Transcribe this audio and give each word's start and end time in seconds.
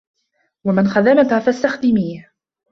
وَمَنْ 0.65 0.87
خَدَمَك 0.87 1.39
فَاسْتَخْدِمِيهِ 1.45 2.31